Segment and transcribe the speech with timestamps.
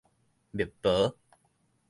[0.49, 1.15] 密婆